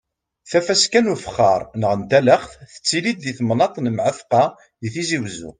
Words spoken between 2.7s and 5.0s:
tettili-d di temnaḍt n Mɛatqa di